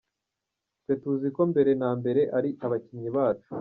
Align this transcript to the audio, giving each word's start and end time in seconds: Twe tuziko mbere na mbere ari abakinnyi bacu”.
Twe 0.81 0.93
tuziko 1.01 1.41
mbere 1.51 1.71
na 1.81 1.89
mbere 1.99 2.21
ari 2.37 2.49
abakinnyi 2.65 3.09
bacu”. 3.15 3.51